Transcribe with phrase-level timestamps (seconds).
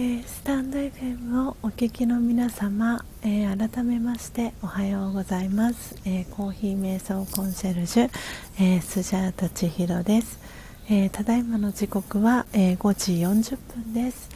[0.00, 8.10] ー、スタンド FM をお聞きの皆様、えー、改めましておはようございます、えー、コーヒー瞑想コンシェルジュ、
[8.58, 10.40] えスジャータ千尋です、
[10.88, 14.30] えただいまの時刻は、え5時40分です、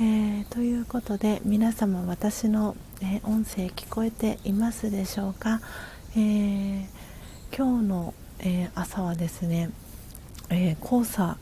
[0.00, 5.60] えということで皆様私の、え音声聞こえていますでしょうか、
[6.16, 6.86] え
[7.56, 9.70] 今日の、え朝はですね、
[10.48, 11.38] え黄砂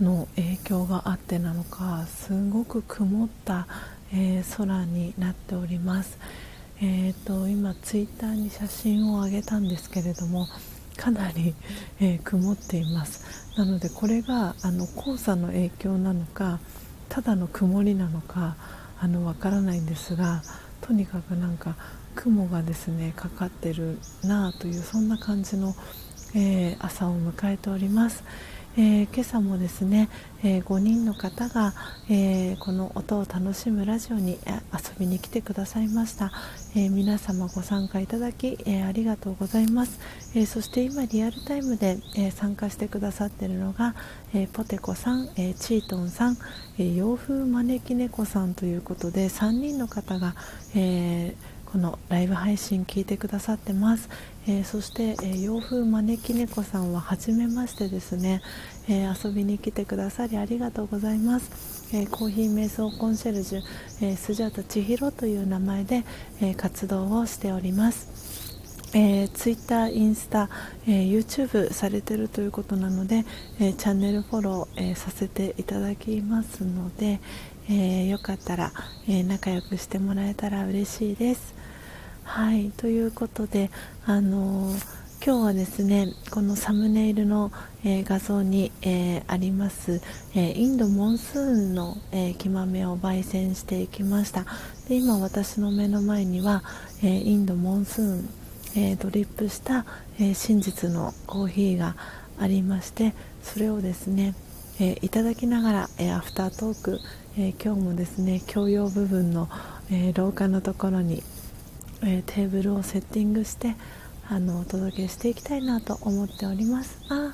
[0.00, 3.66] の影響があってなのかすごく曇った、
[4.12, 6.18] えー、空になっております、
[6.80, 10.48] えーと、今ツイッターに写真を上げたんですけれども
[10.96, 11.54] かなり、
[12.00, 16.58] えー、曇っていますなのでこれがあの黄砂の影響なのか
[17.08, 18.56] ただの曇りなのか
[19.00, 20.42] あのわからないんですが
[20.80, 21.76] とにかくなんか
[22.14, 25.74] 雲がですねかかってるなあというそんな感じの、
[26.34, 28.24] えー、朝を迎えております。
[28.76, 30.08] えー、今朝もですね、
[30.42, 31.74] えー、5人の方が、
[32.10, 36.32] えー、この音を楽しむラジオに遊びに来てくださいました、
[36.74, 40.00] え皆様ご参加いただき、えありがとうございます、
[40.34, 43.94] えそして今リアルタイムで、え参加してくださっているのが、
[44.34, 46.36] えポテコさん、えチートンさん、
[46.76, 50.34] え洋風招き猫さんということで3人の方が、
[50.74, 54.08] えーこのライブ配信聞いてくださってます、
[54.46, 58.42] えー、そして、えー、洋風招き猫さんは初めましてですね、
[58.88, 63.62] えー、遊びに来てくださりありがとうございます、えコーヒー瞑想コンシェルジュ、
[64.02, 66.04] えスジャータ千尋という名前で、
[66.40, 68.13] え活動をしております。
[68.94, 70.48] えー、Twitter、インスタ、
[70.86, 73.24] えー、YouTube されてるということなので、
[73.60, 77.20] えー、チャンネルフォロー、えー、させていただきますので、
[77.68, 78.72] えよかったら、
[79.08, 81.54] え仲良くしてもらえたら嬉しいです。
[82.24, 83.70] はいということで
[84.06, 84.74] あの
[85.24, 87.52] 今日はですねこのサムネイルの、
[87.84, 90.00] えー、画像に、えー、あります、
[90.34, 94.46] えー、インドモンスーンの、え木豆を焙煎していきました
[94.88, 96.62] で今私の目の前には、
[97.02, 98.28] えインドモンスーン、
[98.76, 99.84] えドリップした、
[100.20, 101.96] え真実のコーヒーが
[102.38, 104.34] ありましてそれをですね、
[104.80, 107.00] えいただきながら、えアフタートーク、
[107.38, 109.48] え今日もですね共用部分の、
[109.90, 111.22] え廊下のところに
[112.06, 113.76] えー、テーブルをセッティングして
[114.28, 116.98] あのお届けしていきたいなと思っております。
[117.08, 117.32] あ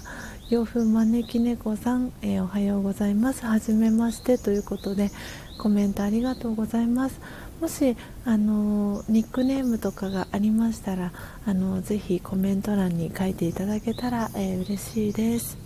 [0.49, 3.47] 洋風招き猫さん、えー、おはようございます。
[3.47, 5.11] はじめましてということで
[5.59, 7.21] コメントありがとうございます。
[7.61, 11.13] もしあのニックネームとかがありましたら
[11.47, 15.59] あのぜひコメント欄に書いていただけたら、えー、嬉しいです。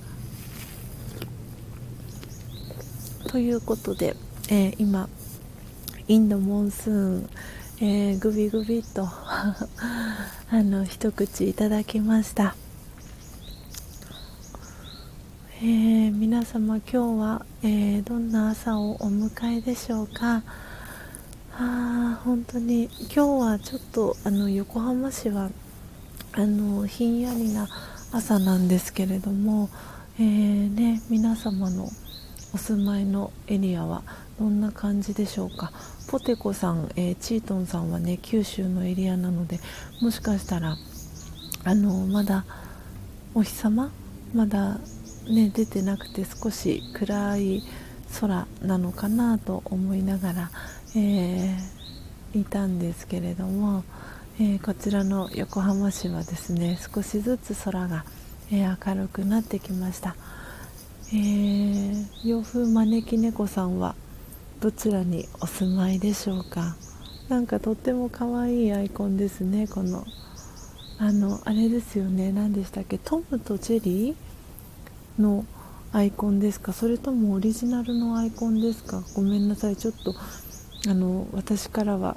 [3.28, 4.16] ということで、
[4.50, 5.08] えー、今
[6.08, 7.30] インドモンスーン
[7.80, 9.68] えー、グビグビと あ
[10.50, 12.54] の一口いただきました、
[15.60, 20.44] えー、皆様今日は、えー、どんな朝をお迎えでしょうか？
[21.56, 22.90] あ本当に。
[23.02, 25.50] 今日はちょっとあの横浜市は
[26.32, 27.68] あのひんやりな
[28.10, 29.70] 朝なんですけれども、
[30.18, 31.88] えーね、皆様の
[32.52, 34.02] お住まいのエリアは
[34.38, 35.70] どんな感じでしょうか？
[36.08, 39.60] ポテコさん、えー、チートンさんはね九州のエリアなので
[40.02, 40.76] もしかしたら
[41.64, 42.44] あのまだ
[43.32, 43.92] お日様？
[44.34, 44.78] まだ
[45.28, 47.62] ね出てなくて少し暗い
[48.20, 50.50] 空なのかなと思いながら、
[50.96, 53.84] えー、いたんですけれども、
[54.38, 58.04] えー、こちらの横浜市はですね少しずつ空が、
[58.52, 60.14] えー、明るくなってきました、
[61.12, 63.96] えー、洋風招き猫さんは
[64.60, 66.76] どちらにお住まいでしょうか？
[67.28, 70.04] なんかとっても可愛いアイコンですねこの。
[70.96, 72.98] あのあれですよね何でしたっけ？
[72.98, 75.44] トムとジェリーの
[75.92, 76.72] アイコンですか？
[76.72, 79.02] それともオリジナルのアイコンですか？
[79.14, 80.14] ごめんなさいちょっと
[80.86, 82.16] あの私からは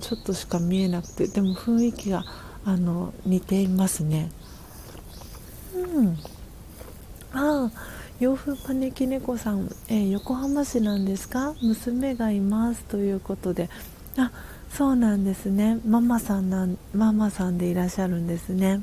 [0.00, 2.24] ちょっとしか見えなくてでも雰囲気が
[2.64, 4.30] あの似ていますね。
[5.74, 6.18] うん。
[7.32, 7.70] ああ
[8.20, 11.54] 洋風招き猫さん、えー、横浜市なんですか？
[11.62, 13.68] 娘がいますということで。
[14.16, 14.30] あ
[14.72, 15.78] そうなんですね。
[15.86, 18.82] ママさんなんママさんでいらっしゃるんですね。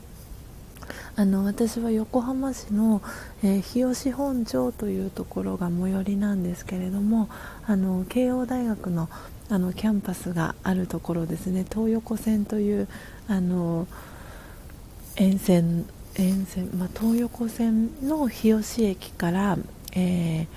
[1.15, 3.01] あの私は横浜市の、
[3.43, 7.29] えー、日吉本町というところが最寄りなんですけれども
[7.67, 9.09] あの慶応大学の
[9.49, 11.65] あのキャンパスがあるところですね。
[11.69, 12.87] 東横線という
[13.27, 13.87] あの
[15.15, 15.85] 沿線
[16.15, 19.57] 沿線、まあ、東横線の日吉駅から、
[19.91, 20.47] えー、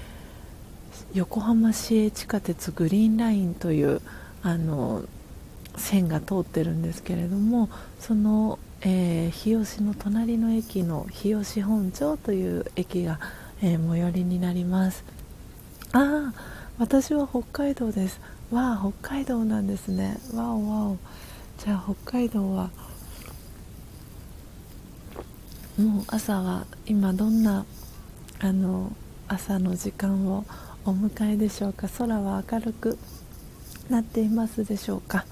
[1.14, 4.00] 横浜市営地下鉄グリーンラインという
[4.42, 5.02] あの
[5.76, 7.68] 線が通ってるんですけれども
[8.00, 8.58] その、
[8.88, 13.18] えー、日吉の隣の駅の日吉本町という駅が、
[13.60, 15.04] えー、最寄りになります。
[15.90, 16.34] ああ
[16.78, 18.20] 私は北海道です。
[18.52, 20.18] わあ北海道なんですね。
[20.32, 20.98] わおわお。
[21.58, 22.70] じゃあ北海道は
[25.76, 27.66] もう朝は今どんな
[28.38, 28.92] あの
[29.26, 30.44] 朝の時間を
[30.84, 31.88] お迎えでしょうか。
[31.88, 32.98] 空は明るく
[33.90, 35.26] なっていますでしょうか。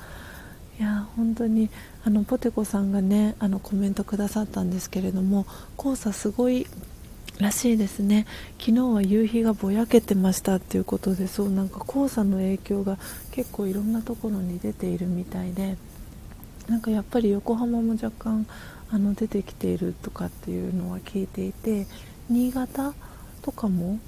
[0.81, 1.71] いや本当に
[2.05, 5.47] あのポテコさんがねあのコメントくださったんですけれども
[5.79, 6.67] 黄砂すごい
[7.39, 8.27] らしいですね。
[8.61, 12.99] 昨日は夕日がぼやけてましたっていうことでそうなんか黄砂の影響が
[13.33, 15.77] 結構いろんなところに出ているみたいで
[16.69, 18.47] なんかやっぱり横浜も若干
[18.91, 21.87] あの出てきているとかっていうのは聞いていて
[22.29, 22.95] 新潟
[23.43, 23.99] とかも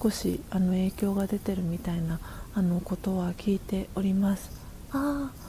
[0.00, 2.20] 少しあの影響が出てるみたいな
[2.54, 4.50] あのことは聞いております。
[4.92, 5.45] ああ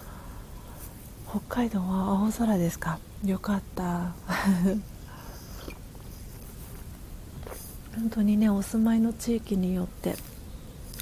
[1.30, 3.00] 北海道は青空ですか？
[3.26, 4.14] よかった。
[7.96, 10.16] 本当にねお住まいの地域によって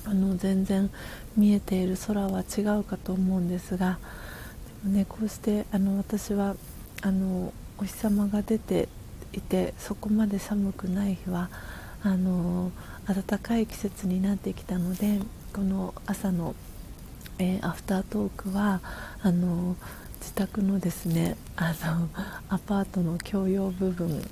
[0.05, 0.89] あの全然
[1.35, 3.99] 見えている空は違うかと思うんですが
[4.83, 6.55] でも、ね、こうしてあの私は
[7.01, 8.87] あのお日様が出て
[9.33, 11.49] いてそこまで寒くない日は
[12.01, 12.71] あの
[13.05, 15.19] 暖かい季節になってきたので
[15.53, 16.55] この朝の、
[17.39, 18.79] えー、アフタートークは
[19.21, 19.75] あの
[20.25, 22.09] 自宅のですねあの
[22.49, 24.27] アパートの共用部分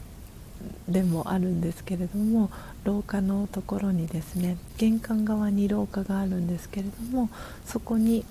[0.89, 2.49] でもあるんですけれども
[2.83, 7.29] 廊下のところにですね玄関側に廊下があるんですけれども
[7.63, 8.25] そこに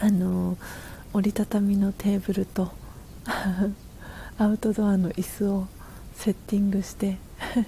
[0.00, 0.56] あの
[1.12, 2.70] 折りたたみのテーブルと
[4.38, 5.66] アウトドアの椅子を
[6.14, 7.18] セッティングして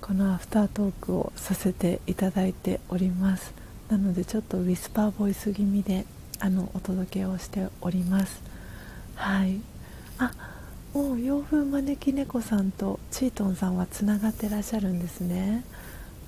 [0.00, 3.63] このアフタートークをさせていただいております。
[3.88, 6.06] なのでちょっとウィスパーボイス気味で
[6.40, 8.42] あのお届けをしております。
[9.14, 9.60] はい。
[10.18, 10.32] あ
[10.92, 15.64] もう洋風招き猫さんとチートンさんはつながってらっしゃるんですね。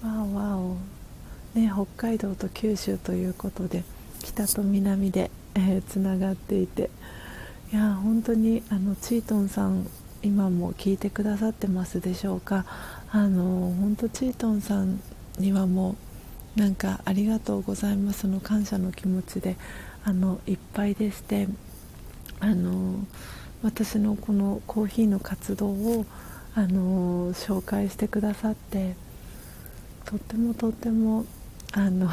[0.02, 0.76] わおわお。
[1.54, 3.84] ね北海道と九州ということで
[4.22, 6.90] 北と南で、えー、つながっていて。
[7.72, 9.88] いや本当にあのチートンさん
[10.22, 12.64] 今も聞いてくださってますでしょうか。
[13.10, 15.00] あの本当チートンさん
[15.38, 15.96] にはもう
[16.56, 18.26] なんかありがとうございます。
[18.26, 19.56] の感謝の気持ちで
[20.04, 21.48] あのいっぱいでして
[22.40, 23.06] あの
[23.62, 26.06] 私のこのコーヒーの活動を
[26.54, 28.94] あの紹介してくださって
[30.06, 31.26] とってもとっても
[31.72, 32.08] あの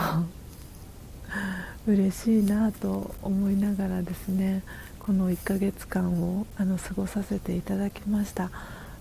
[1.88, 4.62] 嬉しいなと思いながらですね
[5.00, 8.52] この1ヶ月間をあの過ごさせていただきました。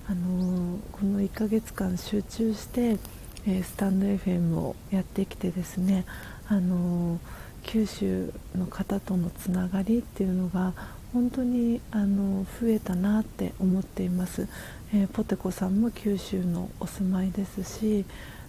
[0.08, 2.98] あのこの1ヶ月間集中して、
[3.46, 6.04] え、スタンド FM をやってきてですね
[6.48, 7.18] あの
[7.62, 10.72] 九州の方とのつながりっていうのが
[11.12, 14.48] 本当にあの増えたなって思っています、
[14.94, 18.04] えー、ポテコさんも九州のお住まいですし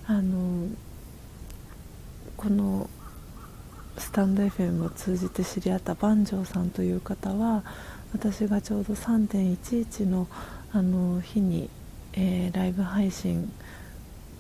[0.08, 0.68] あの
[2.38, 2.90] この
[3.98, 7.64] スタンド FM を通じて知り合った万丈さんという方は
[8.14, 10.28] 私がちょうど3.11の
[10.72, 11.70] あの日に、
[12.14, 13.52] えー、ライブ配信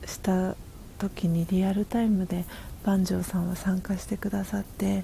[0.06, 0.56] した
[1.00, 2.46] 時にリアルタイムで
[2.86, 5.04] 万丈さんは参加してくださって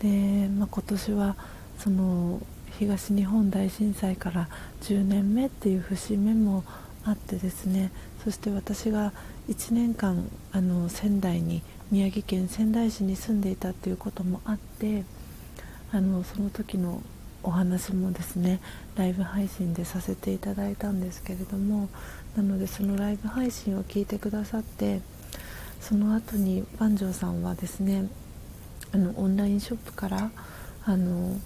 [0.00, 1.36] で、まあ、今年は
[1.78, 2.40] その
[2.78, 4.48] 東日本大震災から
[4.82, 6.64] 10年目っていう節目も
[7.04, 7.90] あってですね
[8.24, 9.12] そして私が
[9.48, 15.04] 1年間あの仙台に宮城県仙台市に住んでいたっていうこともあって
[15.92, 17.02] あのその時の
[17.42, 18.60] お話もですね
[18.96, 21.88] ライブ配信でさせていただいたんですけれども
[22.36, 25.00] なのでそのライブ配信を聞いてくださって
[25.80, 28.08] その後に万丈さんはですね
[28.92, 30.30] あのオンラインショップから
[30.84, 31.36] あの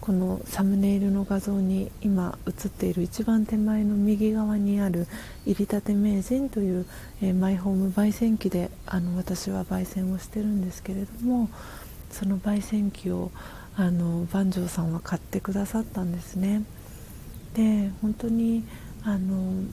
[0.00, 5.06] このサムネイルの画像に今映っている一番手前の右側にある
[5.44, 6.86] 入りたて名人という、
[7.20, 11.50] えー、マイホーム焙煎機であの私は焙煎をしてるんですけれども
[12.10, 13.30] その焙煎機を
[13.76, 16.62] あの万丈さんは買ってくださったんですね。
[17.54, 18.64] で本当に
[19.02, 19.64] あの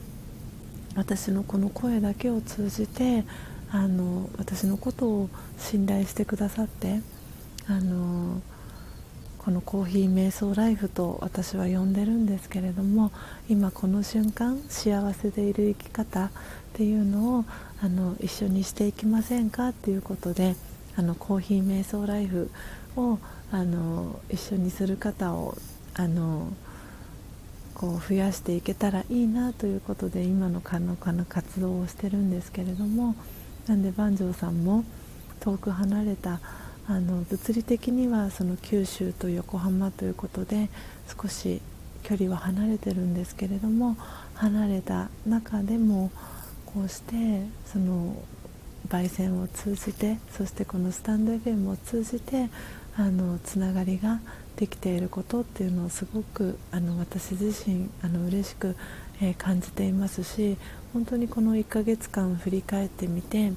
[0.98, 3.24] 私のこの声だけを通じて
[3.70, 7.00] あの私のことを信頼してくださって
[7.68, 8.42] あの
[9.38, 13.12] このコーヒー瞑想ライフと私は呼んでるんですけれども
[13.48, 16.30] 今この瞬間幸せでいる生き方っ
[16.72, 17.44] ていうのを
[17.80, 20.56] あの一緒にしていきませんかっていうことで
[20.96, 22.50] あのコーヒー瞑想ライフ
[22.96, 23.20] を
[23.52, 25.56] あの一緒にする方を
[25.94, 26.52] あの
[27.78, 33.14] こう増やしていけたらいいなということで今の可能かな活動をしてるんですけれども
[33.68, 34.84] なんで万丈さんも
[35.40, 36.40] 遠く離れた
[36.88, 40.70] あの物理的にはその九州と横浜ということで
[41.22, 41.62] 少し
[42.02, 43.96] 距離は離れてるんですけれども
[44.34, 46.10] 離れた中でも
[46.66, 48.16] こうしてその
[48.88, 52.48] 焙煎を通じてそしてこのスタンド FM を通じて
[52.96, 54.20] あのつながりが
[54.58, 58.74] できていることっていうのをすごくあの私自身あの嬉しく、
[59.22, 60.56] えー、感じていますし
[60.92, 63.52] 本当にこの1ヶ月間振り返ってみて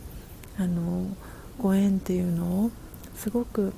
[0.60, 1.08] あの
[1.58, 2.72] ご縁っていうのを
[3.16, 3.74] すごく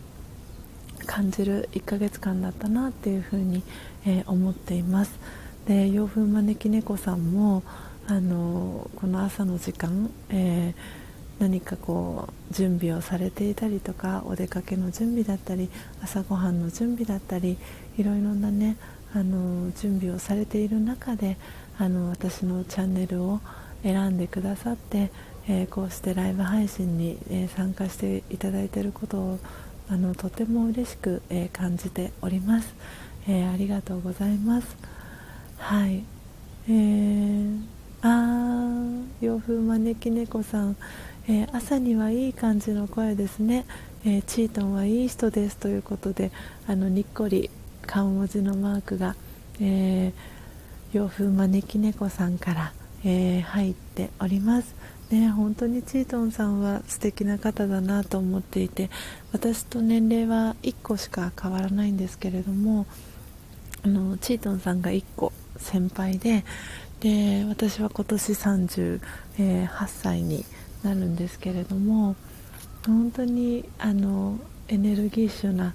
[1.06, 3.64] 感じる1ヶ月間だったなっていうふうに、
[4.06, 5.18] えー、思っています。
[5.66, 7.64] で洋風招き猫さんも
[8.06, 11.03] あのこの朝の時間、えー
[11.40, 15.70] 何かこう準備をされていたりとかお出かけの準備だったり
[16.02, 17.58] 朝ごはんの準備だったり
[17.98, 18.78] いろいろなね
[19.14, 21.38] あの準備をされている中で
[21.78, 23.40] あの私のチャンネルを
[23.84, 25.12] 選んでくださって、
[25.48, 29.40] えー、こうしてライブ配信に、えー、参加していただいていることを
[29.90, 32.74] あのとても嬉しく、えー、感じております、
[33.28, 34.78] えありがとうございます。
[35.58, 36.04] はい。
[36.68, 37.60] えー、
[38.02, 40.78] あー洋風招き猫さん。
[41.28, 43.66] えー、朝にはいい感じの声ですね、
[44.06, 46.32] えー、チートンはいい人ですということで
[46.68, 47.50] あのにっこり
[47.86, 49.16] 顔文字のマークが、
[49.62, 52.74] えー、洋風招き猫さんから、
[53.06, 54.74] え入っております。
[55.12, 58.90] ね、本当にチートンさんは素敵な方だなと思っていて
[59.32, 62.88] 私と年齢は1個しか変わらないんですけれども
[63.84, 66.44] あのチートンさんが1個先輩で
[67.02, 69.00] で私は今年38
[69.88, 70.46] 歳に
[70.84, 72.16] なるんですけれども
[72.86, 75.74] 本当にあのエネルギッシュな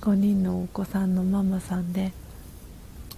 [0.00, 2.12] 5人のお子さんのママさんで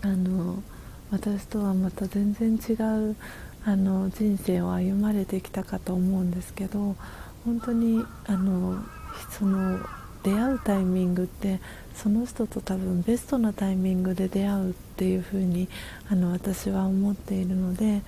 [0.03, 0.63] あの
[1.11, 2.73] 私とはまた全然違
[3.11, 3.17] う
[3.65, 6.97] あの人生を歩まれてきたかと思うんですけど
[7.45, 8.83] 本当にあの
[9.31, 9.79] その
[10.23, 11.61] 出会うタイミングって
[11.95, 15.69] その人と多分ベストなタイミングで出会うっていう風に
[16.11, 18.03] あに私は思っているので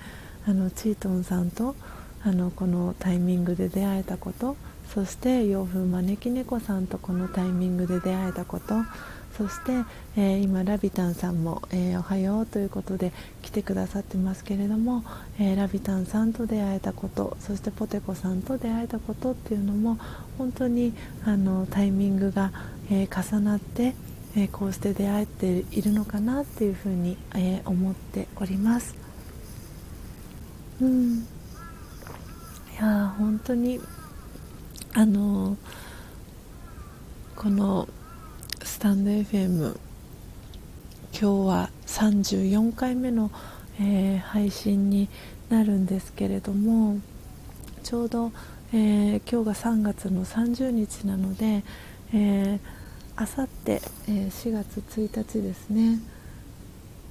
[0.47, 1.75] あのチートンさんと
[2.23, 4.55] あのこのタイミングで出会えたこと
[4.93, 8.75] そして洋風招き猫さんとこのタイミングで出会えたこと
[9.37, 9.71] そして、
[10.17, 15.03] えー、今ラビタンさんも、えー、おはようということで来てくださってますけれども、
[15.39, 19.97] えー、ラビタンさんと出会えたことそしてポテコさんと出会えたことっていうのも
[20.37, 20.93] 本当に
[21.23, 22.51] あのタイミングが、
[22.89, 23.95] え重なって、
[24.35, 28.95] えこうして出会えているのかなっていうふうに、え思っております。
[30.81, 31.40] うん
[32.81, 33.79] や本当に
[34.93, 35.55] あの
[37.35, 37.87] この
[38.63, 39.77] スタンド FM
[41.13, 43.29] 今日は34回目の、
[43.79, 45.09] えー、配信に
[45.49, 46.99] なるんですけれども
[47.83, 48.31] ちょうど、
[48.73, 51.63] えー、今日が3月の30日なので、
[52.13, 52.59] えー、
[53.15, 55.99] あさって、4月1日ですね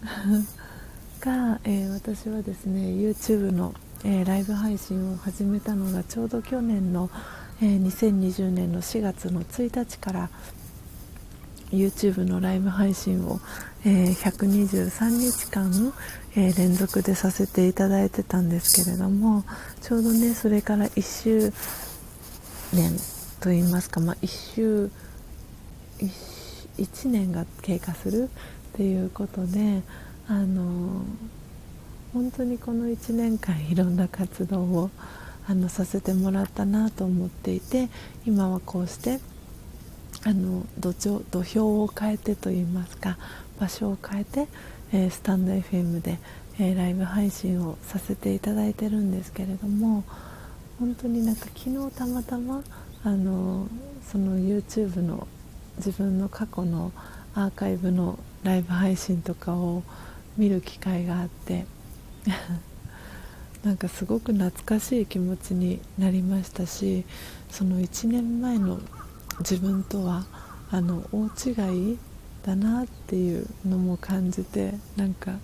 [1.21, 7.11] が、え私はですね YouTube のえー、ライブ配信を始めたのがちょうど去年の、
[7.61, 10.31] えー、2020年の4月の1日から
[11.71, 13.41] YouTube のライブ配信を、
[13.85, 15.93] えー、123日間、
[16.37, 19.45] え連続でさせていただいてたんですけれども
[19.83, 21.53] ちょうどねそれから1周
[22.73, 22.97] 年
[23.41, 24.91] といいますか、まあ、1周
[25.99, 26.09] 1,
[26.79, 28.31] 1年が経過する
[28.75, 29.83] っていうことで
[30.29, 31.03] あの
[32.13, 34.91] 本当にこの1年間いろんな活動を
[35.47, 37.89] あのさせてもらったなと思っていて
[38.27, 39.21] 今はこうして
[40.25, 43.17] あの土壌土俵を変えてといいますか
[43.59, 44.49] 場所を変えて、
[44.93, 46.19] えー、スタンド FM で、
[46.59, 50.05] えー、ライブ配信をさせていただいてるんですけれども
[50.79, 52.63] 本当になんか昨日たまたま
[53.05, 53.69] あの
[54.03, 55.27] その YouTube の
[55.77, 56.93] 自分の過去の
[57.35, 59.83] アーカイブのライブ配信とかを
[60.37, 61.67] 見る機会があって
[63.65, 67.05] なんかすごく懐かしい気持ちになりましたし
[67.51, 68.81] その1年前の
[69.41, 70.27] 自分とは
[70.71, 71.99] あの大違い
[72.45, 75.39] だなっていうのも感じてなんか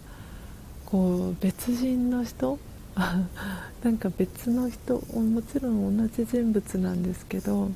[0.87, 2.59] こう別人の人
[2.97, 7.70] なんか別の人もちろん同じ人物なんですけど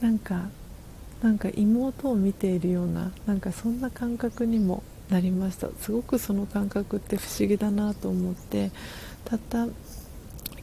[0.00, 0.48] なんか
[1.22, 8.70] なんか妹を見ているようななんかそんな感覚にもなりましたすごくその感覚って不思議だなと思って
[9.24, 9.66] たった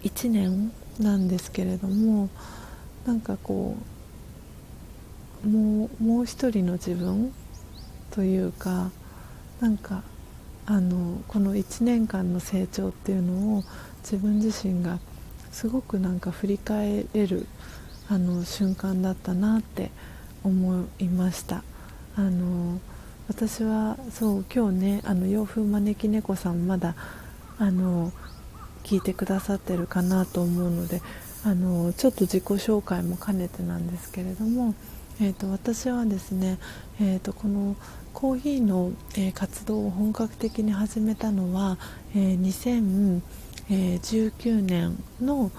[0.03, 2.29] 1年なんですけれども
[3.05, 3.75] なんかこ
[5.43, 7.33] うもうもう一人の自分
[8.11, 8.91] というか
[9.59, 10.03] なんか
[10.65, 13.63] あのこの1年間の成長っていうのを
[14.03, 14.99] 自分自身が
[15.51, 17.47] すごくなんか振り返れる
[18.09, 19.91] あの瞬間だったなって
[20.43, 21.63] 思いました。
[22.15, 22.79] あの
[23.31, 26.95] 私はそう今日ねあの洋風招き猫さんまだ
[27.59, 28.11] あの
[28.83, 31.01] 聞いてくださってるかなと思うので
[31.45, 34.75] あのちょっと自己紹介も兼ねてなんですけれども、
[35.21, 36.59] えーと、私はですね、
[36.99, 37.77] えーと、この
[38.11, 41.77] コーヒーの、えー、活動を本格的に始めたのは、
[42.13, 43.21] えー、
[43.69, 45.51] 2019年の、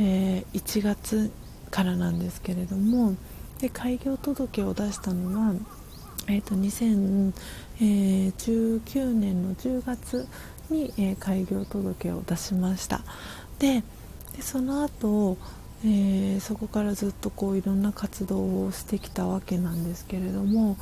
[0.00, 1.30] えー、1月
[1.70, 3.16] からなんですけれども
[3.60, 5.54] で開業届を出したのは、
[6.28, 10.28] えーと、2019年の10月
[10.70, 13.00] に、えー、開業届を出しました。
[13.58, 13.82] で
[14.36, 15.38] でその後、
[15.84, 20.76] えー、そこからずっとこういろんな活動をしてきたわけなんですけれども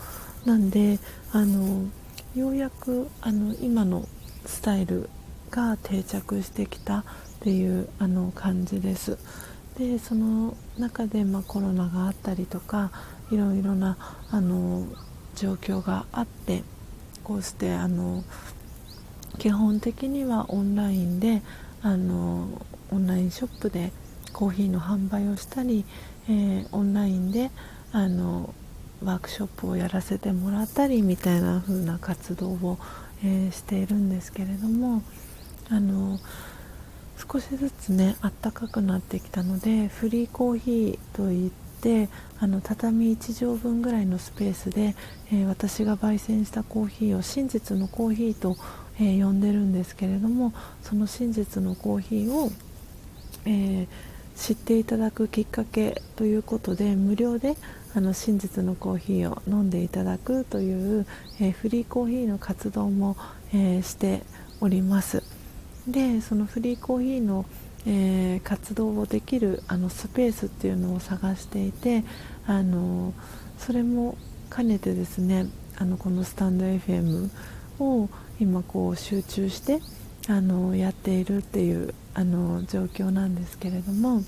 [0.45, 0.99] なんで
[1.33, 1.87] あの
[2.35, 4.07] ようやくあの今の
[4.45, 5.09] スタイル
[5.51, 7.05] が定着してきたっ
[7.41, 9.19] ていうあの感じです。
[9.79, 12.91] でその中で、まあ、コロナがあったりとか
[13.31, 13.97] いろいろな
[14.31, 14.87] あの
[15.37, 16.65] 状況があって
[17.23, 18.25] こうしてあの
[19.39, 21.43] 基本的にはオンラインで
[21.83, 22.49] あの
[22.91, 23.93] オンラインショップで
[24.33, 25.85] コーヒーの販売をしたり、
[26.29, 27.51] えー、オンラインで
[27.93, 28.53] あの
[29.05, 32.79] ワークショップをやらせてもらったりみたいな風な活動を、
[33.23, 35.03] えー、しているんですけれども
[35.69, 36.19] あの
[37.31, 41.66] 少しずつねあったかくなってきたのでフリーコーヒーといって
[42.39, 44.95] あの畳1畳分ぐらいのスペースで、
[45.33, 48.57] えー、私が焙煎したコーヒーを真実のコーヒーと、
[48.99, 50.53] えー、呼んでるんですけれども
[50.83, 52.51] その真実のコーヒーを、
[53.45, 53.87] えー、
[54.37, 57.57] 知っていただくきっかけということで無料で
[57.95, 61.07] あの真実のコーヒーを飲んでいただくという、
[61.41, 63.17] えフリーコーヒーの活動も、
[63.55, 64.23] えして
[64.61, 65.23] おります。
[65.89, 67.47] でそのフリーコーヒーの、
[67.87, 72.05] えー、活動をできるあのスペースっていうのを探していて
[72.47, 73.15] あの
[73.59, 74.19] それも
[74.55, 75.47] 兼ねてですね
[75.79, 77.31] あのこのスタンド FM
[77.79, 78.09] を
[78.41, 79.81] 今こう集中して
[80.29, 84.23] あのやっているっていうあの状況なんですけれども。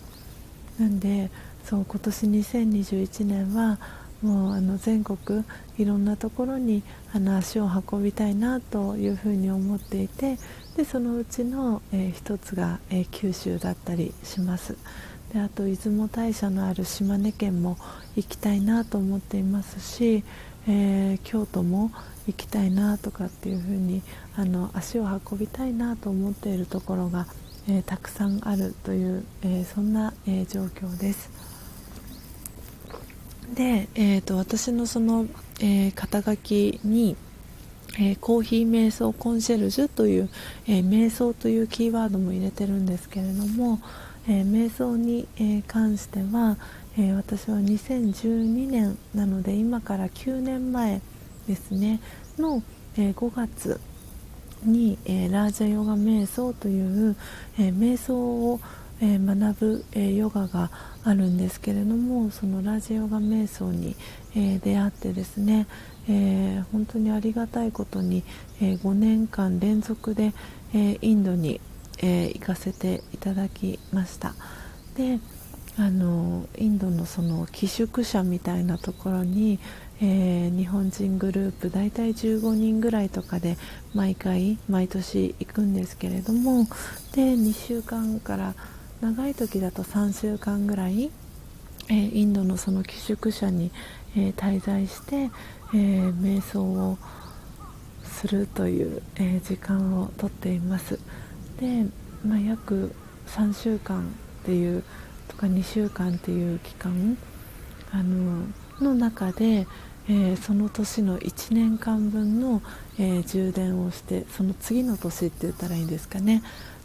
[0.78, 1.30] なんで
[1.64, 3.78] そう今年2021年は
[4.22, 5.44] もうあの全国
[5.78, 10.38] いろんなところにあの足を運びたいなというふうに思っていて
[10.76, 14.76] でそのうちの、えー、一つが、えー、九州だったりします。
[15.32, 17.76] であと出雲大社のある島根県も
[18.16, 20.24] 行きたいなと思っていますし、
[20.66, 21.90] えー、京都も
[22.26, 24.02] 行きたいなとかっていうふうに
[24.36, 27.26] あの足を運びたいなと思っているところが、
[27.68, 31.57] えたくさんあるという、えそんな、え状況です。
[33.54, 35.26] で、えーと、私のその、
[35.60, 37.16] え肩書きに
[38.00, 40.30] えー、コーヒー瞑想コンシェルジュという、
[40.68, 43.80] えー、瞑想というキーワードも入れてるんですけれども、
[44.28, 46.58] え、瞑想に、え関しては、
[46.98, 51.00] え私は2012年なので今から9年前
[51.46, 52.00] ですね
[52.36, 52.62] の、
[52.96, 53.80] え5月
[54.64, 57.16] に、えラージャヨガ瞑想という、
[57.58, 58.60] え瞑想を、
[59.00, 60.70] え学ぶ、えヨガが
[61.08, 63.96] あるんですけれどもそのラジヨガ瞑想に、
[64.36, 65.66] え出会ってですね、
[66.08, 68.24] えー、本当にありがたいことに、
[68.60, 70.34] えー、5年間連続で、
[70.74, 71.60] え、インドに、
[72.00, 74.34] え行かせていただきました。
[74.96, 75.18] で
[75.78, 79.58] あのインドのその寄宿舎みたいなところに、
[80.00, 83.56] え日本人グループ大体15人ぐらいとかで
[83.94, 86.66] 毎回毎年行くんですけれども
[87.14, 88.54] で2週間から
[89.00, 91.12] 長い時だと3週間ぐらい、
[91.88, 93.70] えインドのその寄宿舎に、
[94.16, 95.30] え滞在して、
[95.72, 96.98] えー、瞑想を
[98.02, 100.98] するという、え、時間をとっています。
[101.60, 101.86] で、
[102.26, 102.92] まあ、約
[103.28, 104.02] 3週間っ
[104.44, 104.82] ていう
[105.28, 107.16] とか2週間っていう期間
[107.92, 108.46] あの
[108.80, 109.68] の中で、
[110.08, 112.62] え、その年の1年間分の、
[112.98, 116.42] え充電をしてその次の年って言ったらいいんですかね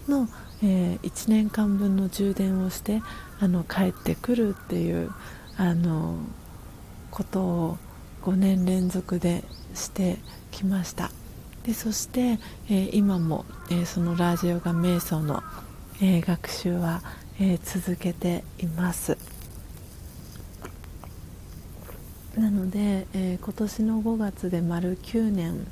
[0.08, 0.28] の、
[0.64, 3.02] え1年間分の充電をして
[3.40, 5.12] あの帰ってくるっていう
[5.58, 6.16] あの
[7.12, 7.78] ことを
[8.24, 9.44] 5年連続で
[9.76, 10.18] して
[10.52, 11.12] きました。
[11.64, 12.40] でそして、
[12.70, 15.44] えー、今も、えー、そのラジオガ瞑想の、
[16.02, 17.02] えー、学習は、
[17.40, 19.18] え続けています。
[22.38, 25.66] なので、え今年の5月で丸9年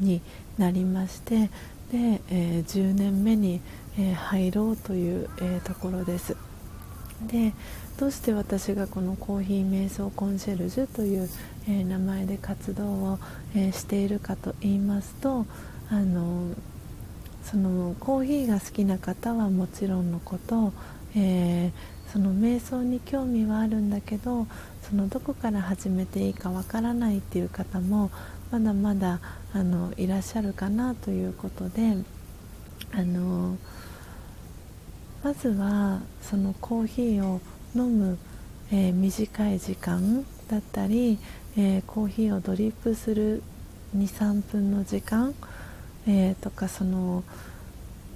[0.00, 0.22] に
[0.56, 1.50] なりまして
[1.92, 3.60] で、え10年目に、
[3.98, 6.36] え入ろうという、えところです。
[7.28, 7.52] で
[7.98, 11.28] どうして私がこのコーヒー瞑想コンシェルジュという、
[11.68, 13.18] えー、名前で活動を、
[13.54, 15.46] え、しているかと言いますと
[15.90, 16.48] あの
[17.44, 20.72] そのコーヒーが好きな方はもちろんのこと、
[21.14, 24.46] えー、その瞑想に興味はあるんだけど
[24.82, 28.10] そのどこから始めていいかわからないっていう方も
[28.50, 29.20] まだまだ
[29.52, 31.96] あのいらっしゃるかなということで
[32.92, 33.56] あの
[35.24, 37.40] まずはそのコーヒーを
[37.74, 38.18] 飲む、
[38.70, 41.18] えー、短い時間だったり、
[41.56, 43.42] えー、コーヒーをドリップする
[43.96, 45.34] 23分の時間、
[46.06, 47.24] えー、とかその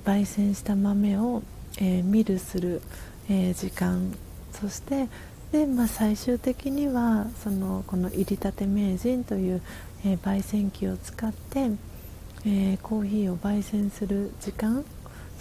[0.04, 1.42] 焙煎した豆を、
[1.80, 2.82] えミルする、
[3.28, 4.12] え時間。
[4.52, 5.09] そして
[5.52, 9.62] で、まあ、最終的にはそのこの入りたて名人という、
[10.04, 11.70] え焙煎機を使って、
[12.44, 14.84] えコーヒーを焙煎する時間。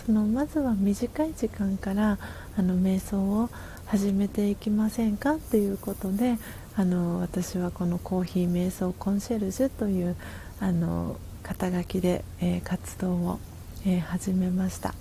[0.08, 2.18] そのまずは短い時間から
[2.58, 3.50] あの瞑想を
[3.88, 6.38] 始めていきませんかということで
[6.78, 10.16] あの私はこのコーヒー瞑想コンシェルジュという
[10.62, 13.40] あの肩書きで、えー、活動を、
[13.86, 14.96] えー、始めました。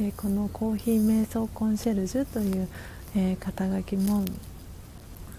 [0.00, 2.68] でこのコーヒー瞑想コンシェルジュという、
[3.14, 4.24] えー、肩書きも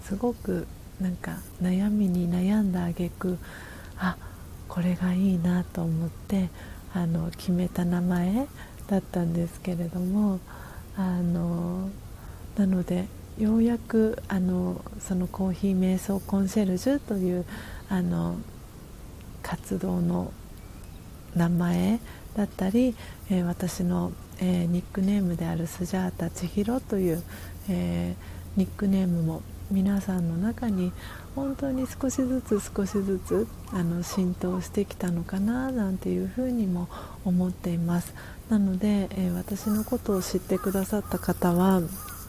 [0.04, 0.66] すごく
[1.02, 3.36] なんか悩みに悩んだ挙句
[3.98, 4.16] あ
[4.68, 6.48] これがいいなと思って
[6.94, 8.46] あの決めた名前
[8.88, 10.40] だったんですけれども
[10.96, 11.88] あの
[12.56, 13.06] なので
[13.38, 17.46] ようやくあのそのコーヒー瞑想コンシェルジュという
[17.88, 18.36] あの
[19.42, 20.32] 活動の
[21.34, 21.98] 名前
[22.36, 22.94] だったり、
[23.30, 27.22] えー、私の、えー、ニックネームであるスジャータ千尋という、
[27.68, 30.92] えー、ニックネームも皆さんの中に
[31.34, 36.88] 本当に少しずつ少しずつあの浸透してきたのかななんていうふうにも
[37.24, 38.14] 思っています。
[38.48, 41.80] なので、えー、私のことを知ってくださった方は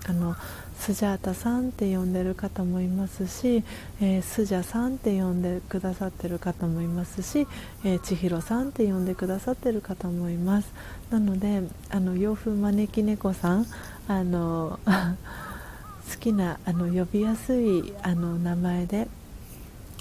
[0.06, 0.36] あの
[0.78, 3.64] スジャータさんって呼んでる方もいますし、
[4.02, 7.48] えー、スジャさんって呼んでくださってる方もいますし、
[7.86, 10.74] えー、千尋さんって呼んでくださってる方もいます。
[11.10, 13.66] なのであの洋風招き猫さん
[14.10, 14.80] あの
[16.12, 19.08] 好きなあの呼びやすいあの名前で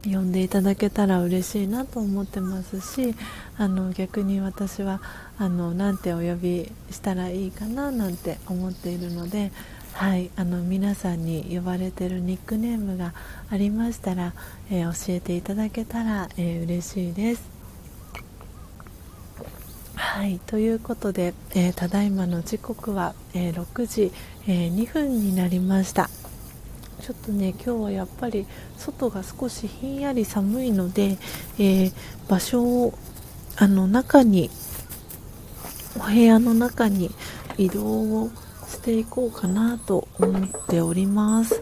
[0.04, 3.14] 呼んでいただけたら嬉しいなと思ってますし
[3.56, 5.00] あの逆に私は
[5.38, 9.52] あのなんてお呼びしたらいいかななんて思っているので、
[9.94, 13.14] はい、あの皆さんに呼ばれてるニックネームが
[13.50, 14.32] ありましたら、
[14.70, 17.52] えー、教えていただけたら、えー、嬉しいです。
[19.94, 24.12] はいということで、えー、ただいまの時刻は、えー、6時、
[24.46, 26.10] え、2分になりました
[27.02, 28.46] ちょっとね今日はやっぱり
[28.78, 31.18] 外が少しひんやり寒いので、
[31.58, 31.90] え
[32.28, 32.94] 場所を
[33.56, 34.50] あの中に
[35.98, 37.10] お部屋の中に
[37.58, 37.84] 移動
[38.22, 38.30] を
[38.68, 41.60] していこうかなと思っております。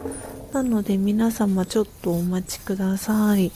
[0.53, 3.51] なので皆様ちょっとお待ちください。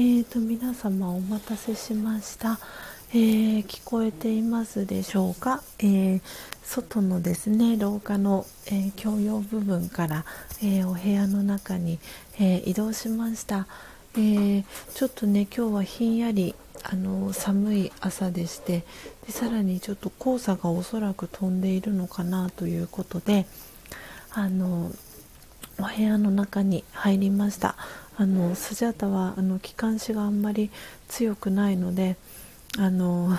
[0.00, 2.58] えーと、皆様お待たせしました、
[3.10, 6.20] えー、聞こえていますでしょうか、えー、
[6.62, 10.24] 外のですね廊下の、えー、共用部分から、
[10.62, 11.98] えお部屋の中に、
[12.38, 13.66] え移動しました、
[14.16, 14.64] え
[14.94, 18.84] ちょっとね今日はひんやりあの寒い朝でして
[19.26, 23.44] でさらにちょっと黄砂がおそらく飛んでいるのかなということで
[24.32, 24.90] あの
[25.78, 27.76] お部屋の中に入りました。
[28.20, 30.70] あのスジャータはあの気管支があんまり
[31.08, 32.16] 強くないので
[32.78, 33.30] あの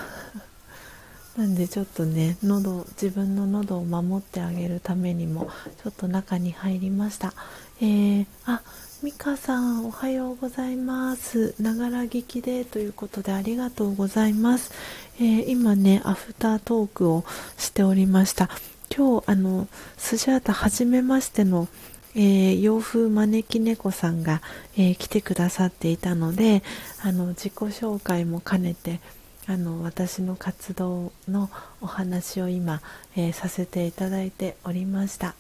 [1.38, 5.52] なんでちょっとね喉自分の喉を守ってあげるためにも
[5.84, 7.36] ちょっと中に入りました。
[7.80, 8.64] えー、あ
[9.04, 11.54] ミカさんおはようございます。
[11.60, 14.72] ながら聞きでということでありがとうございます、
[15.20, 17.24] えー、今ねアフタートークを
[17.56, 18.50] しておりました。
[18.90, 19.68] 今日あの
[20.00, 21.68] スジャータ初めましての
[22.16, 24.42] えー、洋風招き猫さんが、
[24.76, 26.62] えー、来てくださっていたので
[27.04, 29.00] あの自己紹介も兼ねて
[29.48, 31.50] あの私の活動の
[31.82, 32.82] お話を今、
[33.16, 35.36] えー、させていただいておりました、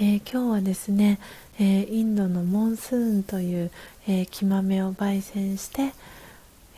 [0.00, 1.18] え今日はですね、
[1.58, 3.70] えー、インドのモンスーンという、
[4.06, 5.94] えー、木豆を焙煎して、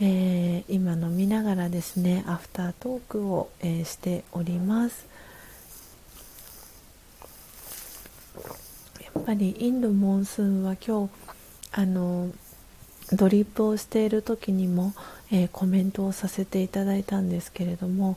[0.00, 5.07] えー、今飲みながらですねアフタートークを、えしております。
[9.14, 11.12] やっぱりインドモンスーンは今日
[11.72, 12.30] あの
[13.12, 14.92] ドリップをしている時にも、
[15.30, 18.16] えコメントをさせていただいたんですけれども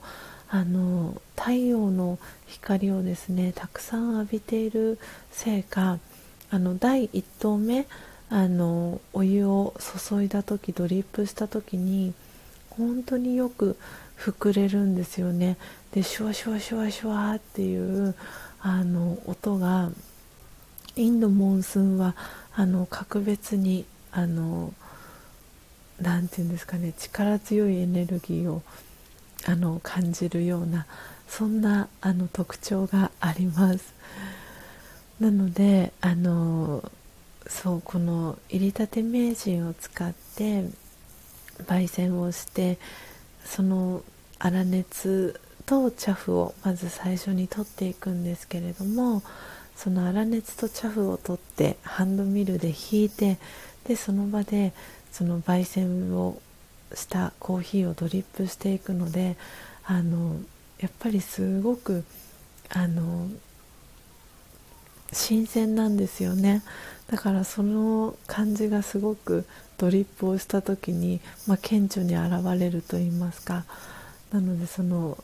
[0.50, 4.98] あの太陽の光をですねたくさん浴びている
[5.32, 6.00] せいか
[6.50, 7.86] あの第1投目
[8.30, 9.74] あのお湯を
[10.08, 12.14] 注いだ時ドリップした時に
[12.70, 13.78] 本当によく
[14.18, 15.58] 膨れるんですよね。
[15.92, 18.16] でシュワシュワシュワシュワっていう
[18.62, 19.90] あの音が
[20.96, 22.16] インドモンスーンは
[22.54, 24.74] あの格別にあの
[26.02, 28.62] なんていうんですかね力強いエネルギーを
[29.46, 30.86] あの感じるような
[31.28, 33.94] そんなあの特徴があります。
[35.20, 36.84] なのであの
[37.48, 40.66] そうこの入りたて名人を使って
[41.66, 42.80] 焙煎をして
[43.46, 44.04] その
[44.40, 49.22] 粗熱と茶フをまず最初に取っていくんですけれども
[49.82, 53.40] その粗熱と茶フを取ってハンドミルでひいて
[53.88, 54.74] でその場で
[55.12, 56.40] その焙煎を
[56.94, 59.38] したコーヒーをドリップしていくので
[59.84, 60.36] あの
[60.80, 62.04] やっぱりすごく
[62.70, 63.28] あの
[65.12, 66.62] 新鮮なんですよね。
[67.08, 69.46] だからその感じがすごく
[69.80, 73.66] ドリップをした時に、まあ、顕著に現れると言いますか。
[74.32, 75.18] なのでその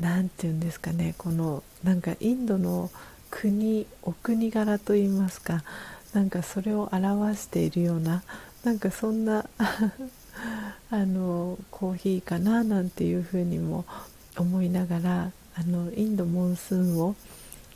[0.00, 2.90] 何て言うんですかねこのなんかインドの
[3.38, 5.62] 国お国柄と言いますか
[6.14, 8.22] なんかそれを表しているような
[8.64, 9.44] なんかそんな
[10.88, 13.84] あのコーヒーかななんていうふうにも
[14.38, 17.14] 思いながらあのインドモンスーンを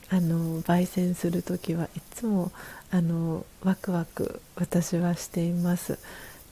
[0.09, 2.53] あの焙煎する時はいつも
[2.91, 5.99] あのワクワク私はしています。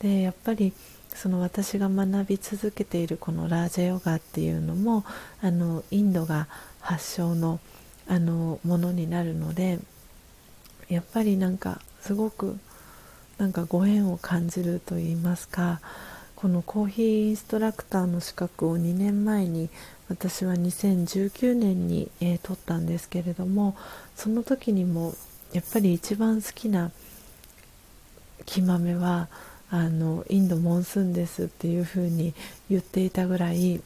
[0.01, 0.71] でやっぱり
[1.15, 5.03] その私が学び続けているこのラージャヨガっていうのも
[5.41, 6.47] あのインドが
[6.79, 7.59] 発祥の
[8.09, 9.79] あのものになるので
[10.89, 12.57] やっぱりなんかすごく
[13.37, 15.79] なんかご縁を感じると言いますか
[16.35, 19.69] このコーヒーインストラクターの資格を2年前に
[20.09, 23.77] 私は2019年に、えー、取ったんですけれども
[24.15, 25.13] その時にも
[25.53, 26.91] やっぱり一番好きな
[28.45, 29.27] 木豆は
[29.69, 32.33] あのインドモンスーンですっていうふうに
[32.69, 33.81] 言っていたぐらい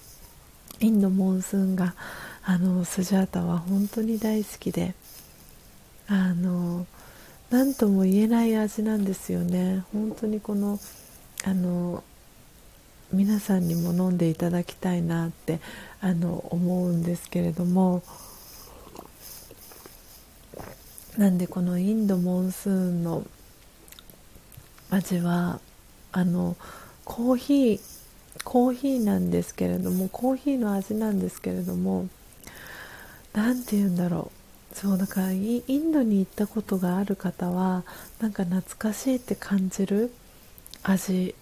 [0.80, 1.94] インドモンスーンが
[2.46, 4.96] あのスジャータは本当に大好きで
[6.08, 6.86] あの
[7.50, 9.86] 何とも言えない味なんですよね。
[9.94, 10.80] 本当にこの
[11.46, 12.04] あの
[13.12, 15.60] 皆さんにも飲んでいただきたいなって
[16.02, 18.02] あの思うんですけれども
[21.18, 23.24] なんでこのインドモンスーンの
[24.90, 25.60] 味は
[26.12, 26.56] あの
[27.06, 27.80] コーヒー
[28.44, 32.08] コーヒーなんですけれどもコーヒーの味なんですけれども
[33.34, 34.44] 何て言うんだろう。
[34.76, 37.84] そうだからインドに行ったことがある方は
[38.20, 40.12] なんか懐かしいって感じる
[40.82, 41.36] 味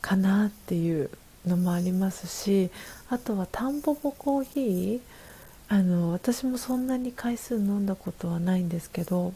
[0.00, 1.10] かなっていう
[1.46, 2.70] のもありますし
[3.10, 5.00] あとはタンポポコーヒー
[5.68, 9.32] あの私もそんなに回数飲んだことはないんですけど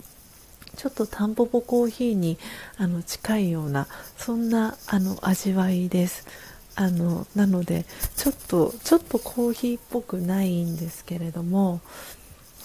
[0.76, 2.38] ちょっとタンポポコーヒーに
[2.78, 3.86] あの近いような
[4.16, 6.26] そんなあの味わいです。
[6.76, 7.84] あのなので
[8.16, 11.80] ちょっとちょっとコーヒーっぽくないんですけれども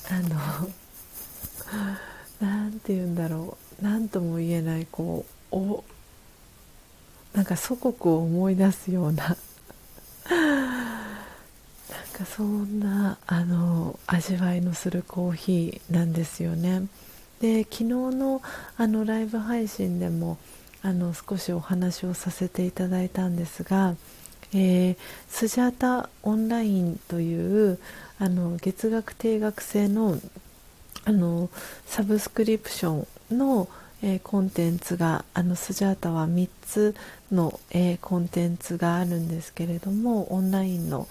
[0.09, 0.69] あの
[2.41, 5.83] 何て言うんだろう何とも言えないこうお
[7.33, 9.37] なんか祖国を思い出すような
[10.29, 11.07] なん
[12.11, 16.87] かそんなあの味わいのするコーヒーなんですよね。
[17.39, 18.41] で昨日の
[18.77, 20.37] あのライブ配信でも
[20.81, 23.95] あの少しお話をさせていただいたんですが、
[24.53, 24.97] えー、
[25.27, 27.79] スジャータオンラインという
[28.17, 30.17] あの月額定額制の
[31.05, 31.49] あの
[31.85, 33.67] サブスクリプションの
[34.01, 36.95] えー、コンテンツがあのスジャータは3つ
[37.31, 41.07] の、えー、コンテンツがあるんですけれどもオンラインの、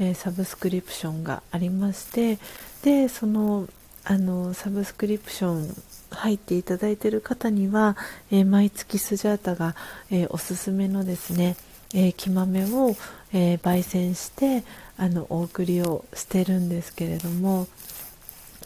[0.00, 2.38] えー、サブスクリプションがありまして
[2.82, 3.68] でその
[4.04, 5.82] あのサブスクリプション
[6.12, 7.96] 入っていただいている方には、
[8.30, 9.74] え毎月スジャータが、
[10.10, 11.56] えおすすめのですね、
[11.94, 12.96] え木豆を、
[13.32, 14.62] え焙煎して
[14.96, 17.66] あのお送りをしてるんですけれども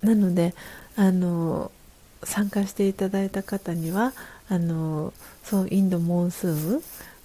[0.02, 0.54] なので
[0.96, 1.70] あの
[2.22, 4.12] 参加していただいた方には
[4.48, 5.12] あの
[5.44, 6.82] そうインドモンスー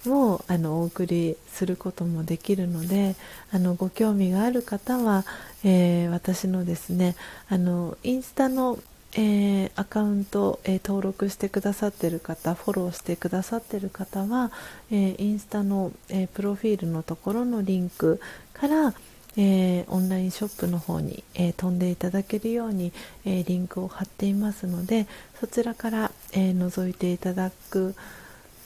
[0.08, 3.14] ンをあのお送りすることもできるので
[3.52, 5.24] あのご興味がある方は、
[5.64, 7.14] えー、私のですね
[7.48, 8.78] あのインスタの
[9.14, 14.50] えー、アカウント、えー、登録してくださってる方フォローしてくださってる方は、
[14.90, 18.20] えー、インスタの、えプロフィールのところのリンク
[18.54, 18.94] から、
[19.36, 22.92] えオンラインショップの方に、え飛んでいただけるように、
[23.24, 25.06] えリンクを貼っていますので
[25.40, 27.94] そちらから、え覗いていただく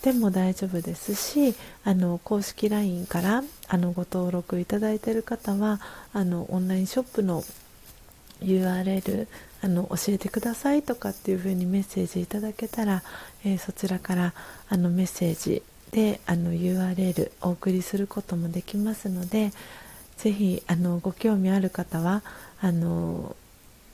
[0.03, 5.81] でも大丈夫ですしあの公式 LINE からあのご登録いただいている方は
[6.13, 7.43] あのオンラインショップの
[8.43, 9.27] URL
[9.63, 13.03] あの教えてくださいとかっていう風にメッセージいただけたら、
[13.45, 14.35] えー、そちらから
[14.69, 19.53] あのメッセージであの URL お送りすることもできますので
[20.19, 22.23] ぜひあのご興味ある方は
[22.61, 23.37] あの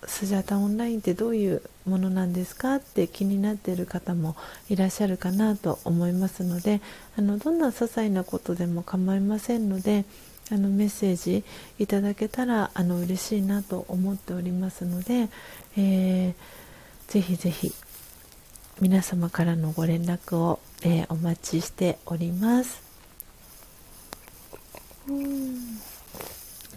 [0.04, 4.36] スジャタオンラインってどういうものなんですかって気になっている方も
[4.68, 6.80] いらっしゃるかなと思いますので
[7.16, 10.04] あのどんな些細なことでも構いませんので
[10.52, 11.44] あのメッセージ
[11.78, 15.30] いただけたらあの嬉しいなと思っておりますので、
[15.78, 17.72] えー、ぜひぜひ
[18.80, 22.82] 皆様からのご連絡を、えー、お待ちしております。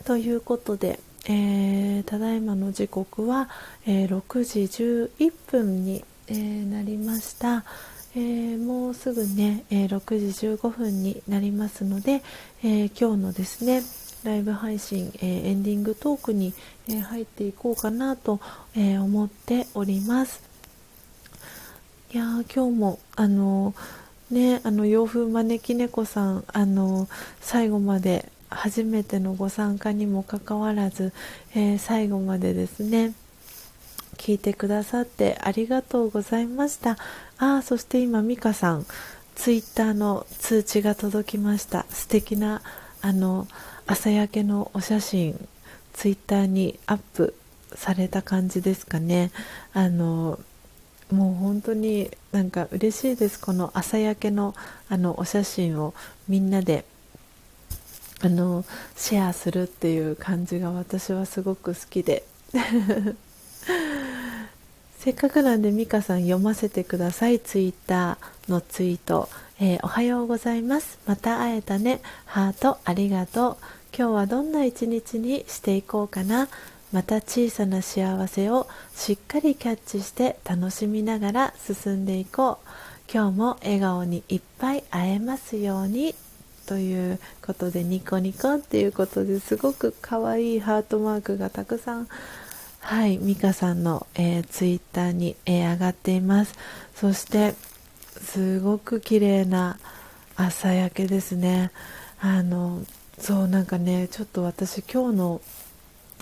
[0.06, 3.50] ということで、えー、ただいまの時刻は、
[3.86, 4.62] えー、6時
[5.18, 7.66] 11分に、えー、なりました、
[8.16, 12.24] えもうすぐね、え6時15分になりますので、
[12.64, 13.84] え今日のですね
[14.24, 16.54] ライブ配信、えエンディングトークに、
[16.88, 18.40] え入っていこうかなと、
[18.76, 20.42] え思っております。
[22.14, 22.24] いや
[22.56, 23.74] 今日もあの
[24.32, 27.10] ねあの洋風招き猫さんあの
[27.42, 31.12] 最後まで初めてのご参加にもかかわらず、
[31.54, 33.14] え、最後までですね
[34.16, 36.98] 聞いてくださってありがとうございました。
[37.38, 38.86] あそして今美香さん
[39.36, 41.86] ツイッターの通知が届きました。
[41.90, 42.62] 素敵な
[43.02, 43.48] あの
[43.86, 45.48] 朝焼けのお写真
[45.94, 47.36] ツイッターにアップ
[47.76, 49.32] された感じですかね。
[49.74, 50.40] あの
[51.12, 53.40] もう本当になんか嬉しいです。
[53.40, 54.56] この朝焼けの
[54.90, 55.94] あのお写真を
[56.28, 56.86] みんなで
[58.22, 58.66] あの
[58.96, 62.24] シェアするっていう感じが私はすごく好きで。
[65.00, 67.40] せっかくなんで美香さん読ませてください。
[67.40, 69.30] ツイッターのツイート、
[69.60, 71.00] えー、おはようございます。
[71.06, 72.02] また会えたね。
[72.26, 73.58] ハートありがとう。
[73.98, 76.48] 今日はどんな一日にしていこうかな。
[76.92, 82.68] また小さな幸せをしっかりキャッチして楽しみながら進んでいこう。
[83.12, 86.16] 今日も笑顔にいっぱい会えますように。
[86.66, 92.08] ということでニコニコっていうことですごく可愛いハートマークがたくさん
[92.88, 96.54] はい美香さんの、えー、ツイッターに、えー、上がっています。
[96.94, 97.56] そして
[98.22, 99.80] すごく綺麗な
[100.36, 101.72] 朝焼けですね。
[102.20, 102.86] あの
[103.18, 105.42] そうなんかねちょっと私今日の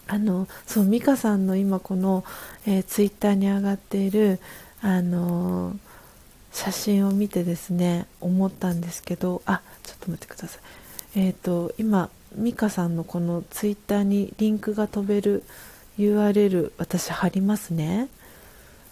[0.08, 2.24] あのそう美香さんの今この、
[2.66, 4.40] えー、ツイッターに上がっている
[4.82, 5.78] あのー
[6.54, 10.60] 写真を見てですね思ったんですけどあちょっと待ってくださ
[11.16, 11.20] い。
[11.20, 15.44] えっ、ー、と今美香さんのこのツイッターにリンクが飛べる
[15.98, 18.10] URL 私貼りますね。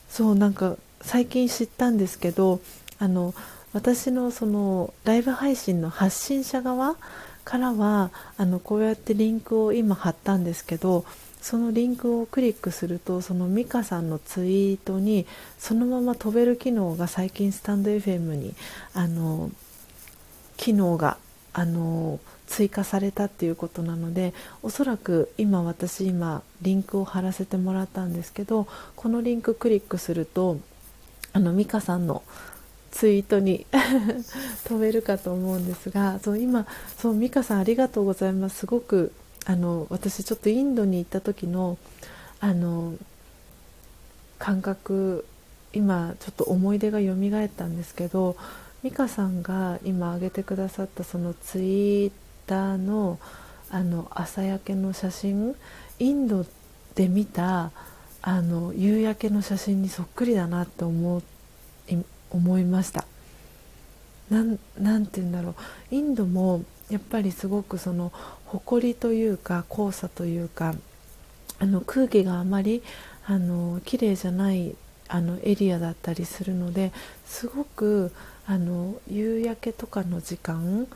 [0.10, 2.60] そうなんか最近知ったんですけど
[3.00, 3.34] あの
[3.74, 6.98] 私のそのライブ配信の発信者側
[7.44, 11.06] からはあのこうやってリンクを今貼ったんですけど
[11.42, 15.26] そのリンクをクリックするとその美香さんのツイートに
[15.58, 18.54] そのまま飛べる機能が最近スタンド FM に
[18.94, 19.50] あの
[20.58, 21.18] 機能が
[21.54, 22.20] あの
[22.52, 28.68] 追加されたっていうことなのでおそらく今私今リンクを貼らせてもらったんですけど
[28.98, 30.58] このリンククリックすると
[31.32, 32.24] あの美香さんの
[32.92, 33.66] ツイートに
[34.68, 36.68] 飛べるかと思うんですがそう今
[36.98, 38.60] そう美香さんありがとうございます。
[38.60, 39.14] すごく
[39.46, 41.78] あの私ちょっとインドに行った時の
[42.42, 42.96] あの
[44.40, 45.26] 感覚
[45.72, 47.14] 今ちょっと思い出が蘇
[47.46, 48.36] ったんですけど
[48.84, 51.62] 美香さんが今上げてくださったそのツイ
[52.08, 52.12] ッ
[52.46, 53.20] ターの
[53.70, 55.56] あの朝焼けの写真
[55.98, 56.46] インド
[56.94, 57.72] で見た
[58.22, 61.22] あの夕焼けの写真にそっくりだなって思
[62.32, 63.06] 思いました。
[64.30, 65.56] なんなんて言うんだろう。
[65.96, 68.12] インドもやっぱりすごくその
[68.46, 70.76] 埃というか黄砂というか
[71.60, 72.84] あの空気があまり
[73.26, 74.76] あの綺麗じゃない
[75.08, 76.92] あのエリアだったりするので
[77.26, 78.12] すごく
[78.46, 80.88] あの夕焼けとかの時間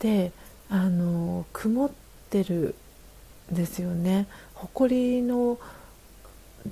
[0.00, 0.32] で
[0.70, 1.90] あの曇っ
[2.30, 2.74] てる
[3.52, 4.26] んですよね。
[4.54, 5.58] 埃の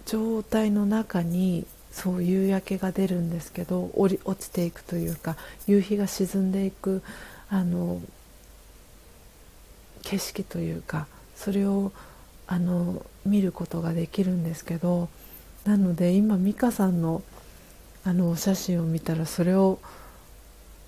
[0.05, 5.37] 状態の中にそう夕焼けが出るんですけど落ちていくというか
[5.67, 7.03] 夕日が沈んでいく
[7.49, 8.03] あの
[10.03, 11.93] 景色というかそれを
[12.47, 15.09] あの見ることができるんですけど
[15.65, 17.23] なので今美香さんの
[18.05, 19.81] あのお写真を見たらそれを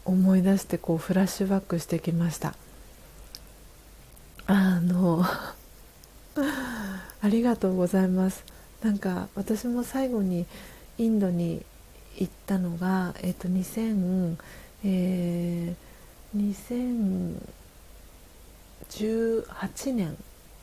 [0.04, 2.54] 思い出してこうフラッシュバックしてきました
[4.50, 5.22] あの
[7.20, 8.42] ありがとうございます。
[8.82, 10.46] なんか私も最後に
[10.96, 11.62] インドに
[12.16, 14.36] 行ったのが、えーと、2000、
[14.84, 17.36] えー、
[19.52, 20.16] 2018年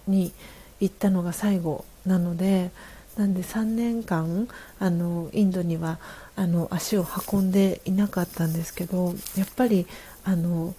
[0.08, 0.34] に
[0.80, 2.72] 行ったのが最後なので
[3.18, 4.48] なんで3年間
[4.80, 6.00] あのインドには
[6.36, 9.86] あの足を運んでいなかったんですけどやっぱり
[10.24, 10.74] あの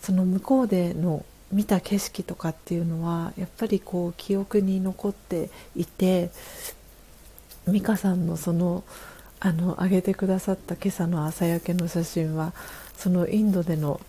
[0.00, 1.22] その向こうでの
[1.52, 6.30] 見た景色とかっていうのはやっぱりこう記憶に残っていて
[7.68, 8.84] 美香さんのその
[9.38, 12.52] あの上げてくださった今朝の朝焼けの写真は
[12.96, 14.00] そのインドでの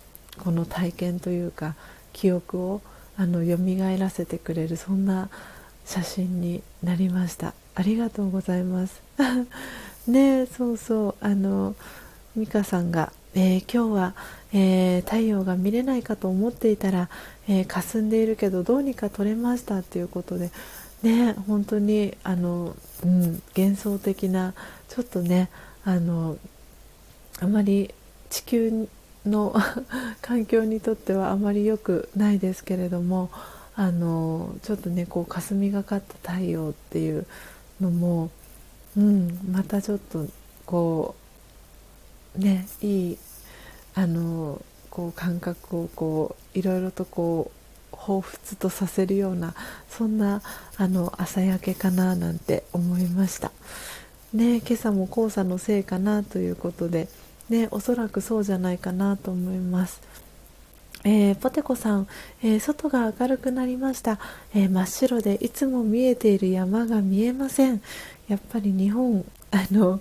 [0.42, 1.74] この体験というか
[2.12, 2.80] 記憶を
[3.16, 3.58] あの蘇
[3.98, 5.28] らせてくれるそんな
[5.84, 7.54] 写真になりました。
[7.74, 9.02] ありがとうございます。
[10.06, 11.74] ねそうそうあの
[12.36, 14.14] 美香さんが、えー、今日は、
[14.52, 17.08] えー、太陽が見れないかと思っていたら、
[17.48, 20.50] えー、霞んでいるけどどうにか撮れましたっていうことで
[21.02, 24.54] ね本当にあの、うん、幻想的な
[24.88, 25.50] ちょっとね
[25.84, 26.38] あの
[27.40, 27.94] あまり
[28.30, 28.88] 地球
[29.26, 29.54] の
[30.22, 33.30] 環境にとってはあまり良くないですけれども
[33.74, 37.26] あのちょっとねこう霞がかった太陽っていう
[37.80, 38.30] のも、
[38.96, 40.26] うん、またちょっと
[40.66, 41.14] こ
[42.36, 43.18] うねいい
[43.98, 47.50] あのこう感覚をこういろいろとこ
[47.92, 49.54] う彷彿とさせるような
[49.90, 50.40] そんな
[50.76, 53.50] あの朝焼けかななんて思いました。
[54.32, 57.08] ね、今朝も黄砂のせいかなということで、
[57.48, 60.00] ね、おそらくそうじゃないかなと思います。
[61.02, 62.06] えー、ポテコさん、
[62.44, 64.20] えー、外が明るくなりました、
[64.54, 67.80] えー、真っ白でいつも見えている山が見えません
[68.28, 70.00] やっぱり日本あの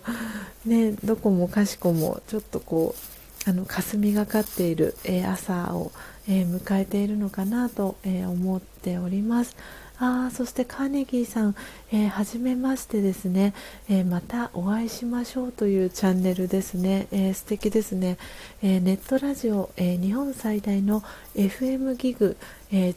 [0.65, 3.16] ねどこもかしこもちょっとこう
[3.47, 5.93] あの霞がかっている、え朝を、
[6.27, 9.55] え迎えているのかなと、え思っております。
[9.99, 11.55] あそしてカーネギーさん、
[11.91, 13.55] えー、初めましてですね、
[13.89, 18.17] えー、またお会いしましょうというチャンネルですね、えー、素敵ですね、
[18.61, 21.01] えー、ネットラジオ、えー、日本最大の
[21.35, 22.37] FM ギグ、
[22.71, 22.93] えー